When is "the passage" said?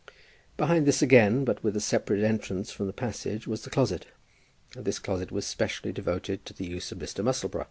2.87-3.45